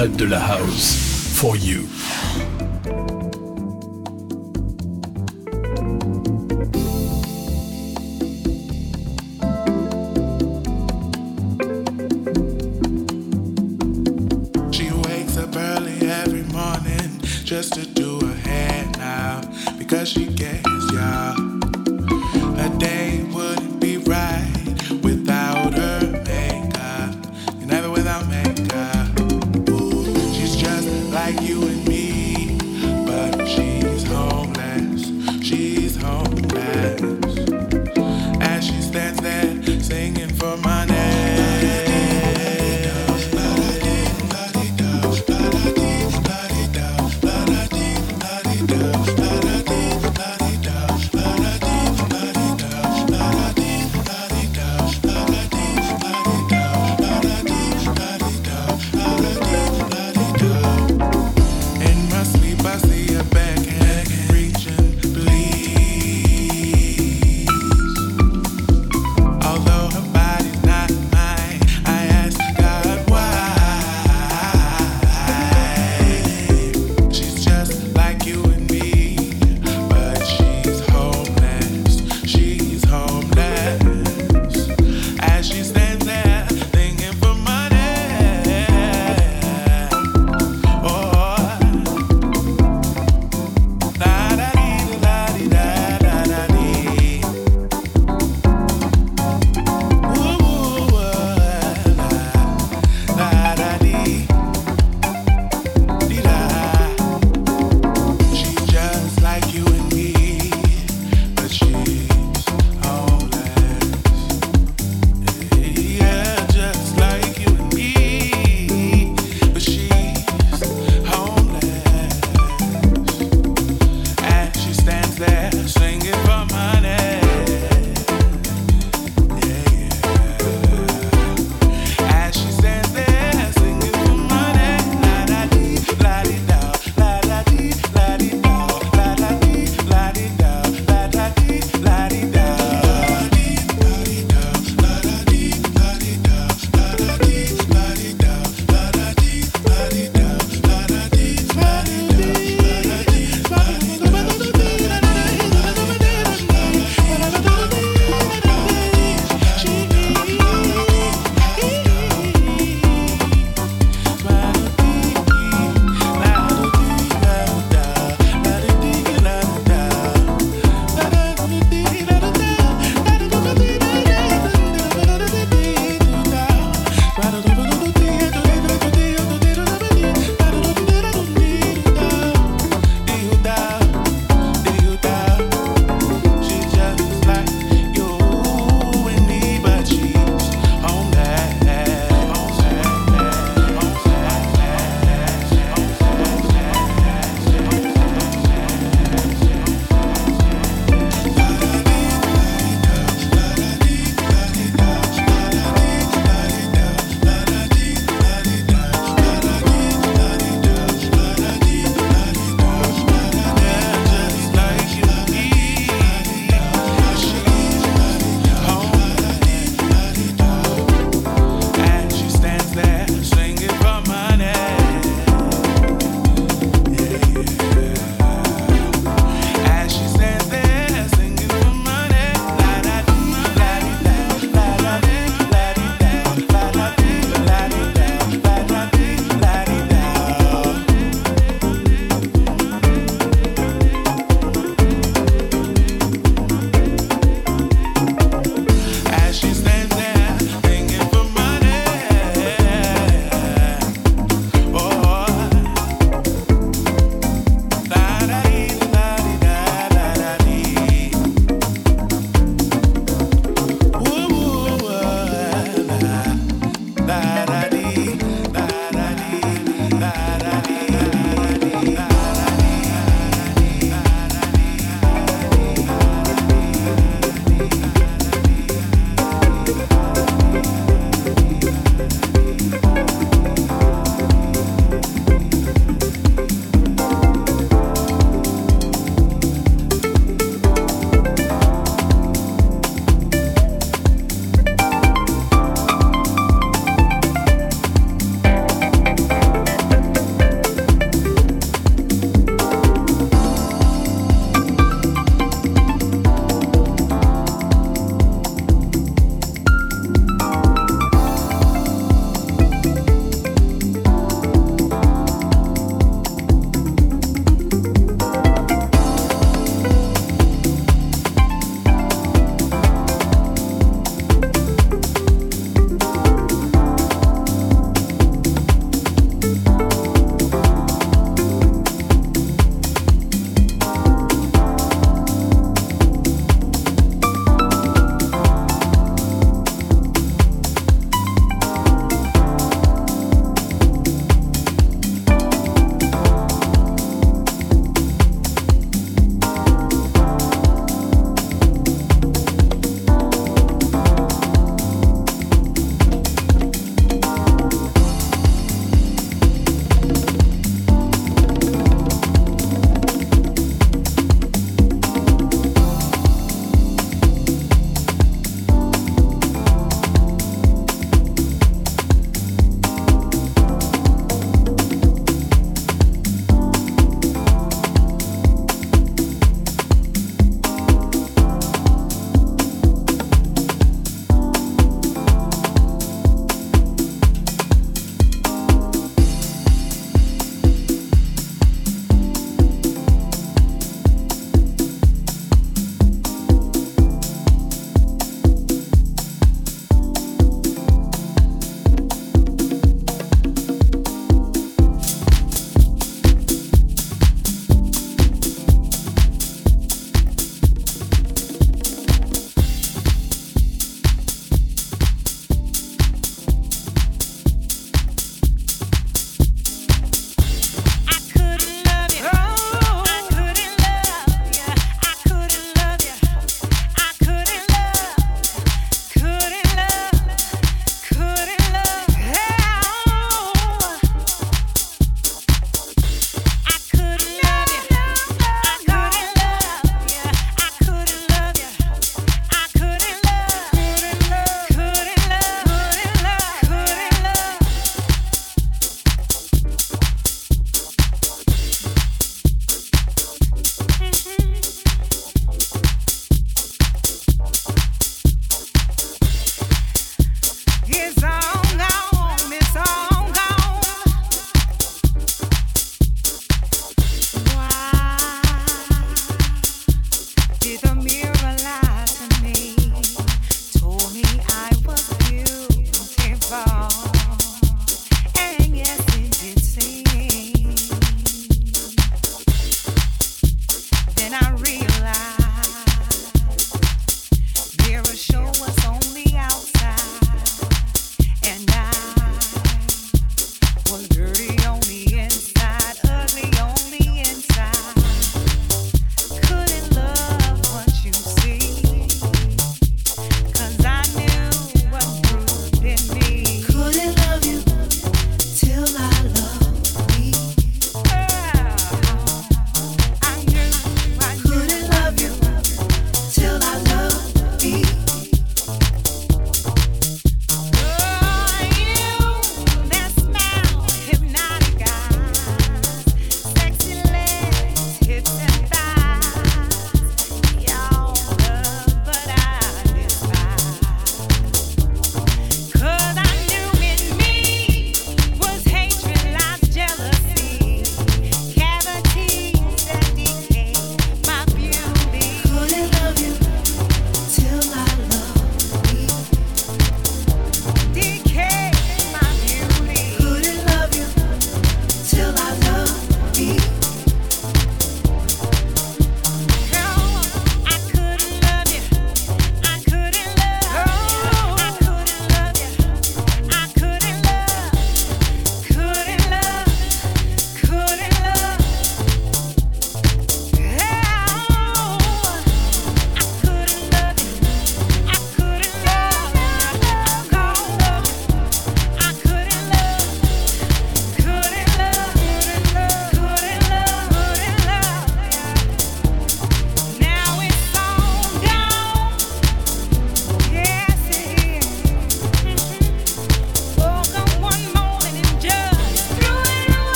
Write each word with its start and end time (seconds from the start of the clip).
retraite 0.00 0.28
de 0.28 0.38
house 0.38 0.96
for 1.34 1.56
you. 1.56 1.86
She 14.72 14.90
wakes 14.90 15.36
up 15.36 15.54
early 15.56 16.08
every 16.08 16.44
morning 16.44 17.20
just 17.44 17.74
to 17.74 17.86
do 17.86 18.20
her 18.20 18.34
hair 18.48 18.86
now 18.96 19.42
because 19.78 20.08
she 20.08 20.26
gets 20.26 20.92
y'all. 20.92 21.49